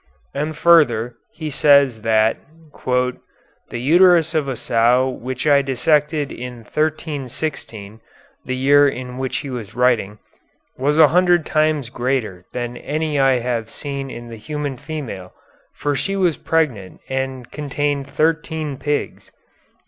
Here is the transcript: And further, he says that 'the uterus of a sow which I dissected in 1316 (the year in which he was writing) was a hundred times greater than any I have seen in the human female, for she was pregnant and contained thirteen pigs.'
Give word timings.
And 0.33 0.57
further, 0.57 1.13
he 1.35 1.51
says 1.51 2.01
that 2.01 2.37
'the 2.83 3.79
uterus 3.79 4.33
of 4.33 4.47
a 4.47 4.55
sow 4.55 5.07
which 5.07 5.45
I 5.45 5.61
dissected 5.61 6.31
in 6.31 6.63
1316 6.63 8.01
(the 8.43 8.55
year 8.55 8.87
in 8.89 9.19
which 9.19 9.37
he 9.45 9.51
was 9.51 9.75
writing) 9.75 10.17
was 10.75 10.97
a 10.97 11.09
hundred 11.09 11.45
times 11.45 11.91
greater 11.91 12.45
than 12.51 12.77
any 12.77 13.19
I 13.19 13.41
have 13.41 13.69
seen 13.69 14.09
in 14.09 14.29
the 14.29 14.37
human 14.37 14.75
female, 14.75 15.33
for 15.75 15.95
she 15.95 16.15
was 16.15 16.35
pregnant 16.35 17.01
and 17.07 17.51
contained 17.51 18.09
thirteen 18.09 18.77
pigs.' 18.77 19.31